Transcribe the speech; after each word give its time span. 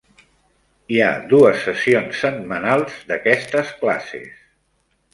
Hi 0.95 0.97
ha 1.01 1.09
dues 1.33 1.61
sessions 1.67 2.23
setmanals 2.23 2.99
d'aquestes 3.13 3.79
classes. 3.85 4.45